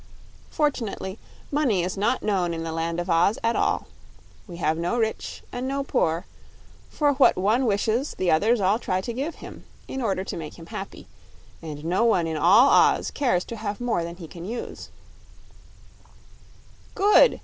[0.49, 1.19] "Fortunately
[1.51, 3.85] money is not known in the Land of Oz at all.
[4.47, 6.25] We have no rich, and no poor;
[6.89, 10.55] for what one wishes the others all try to give him, in order to make
[10.57, 11.05] him happy,
[11.61, 14.89] and no one in all Oz cares to have more than he can use."
[16.95, 17.39] "Good!"